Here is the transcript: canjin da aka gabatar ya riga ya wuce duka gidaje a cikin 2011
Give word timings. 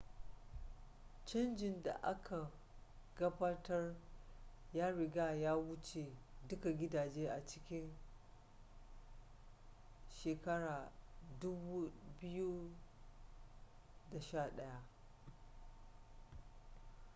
canjin 1.25 1.83
da 1.83 1.93
aka 2.03 2.49
gabatar 3.17 3.93
ya 4.73 4.91
riga 4.91 5.31
ya 5.33 5.55
wuce 5.55 6.05
duka 6.49 6.71
gidaje 6.71 7.27
a 7.31 7.45
cikin 7.45 7.89
2011 10.23 12.69